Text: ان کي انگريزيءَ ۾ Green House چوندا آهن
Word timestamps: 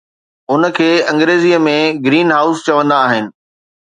ان 0.53 0.61
کي 0.77 0.87
انگريزيءَ 1.11 1.59
۾ 1.67 1.75
Green 2.05 2.29
House 2.37 2.59
چوندا 2.67 2.95
آهن 3.05 3.25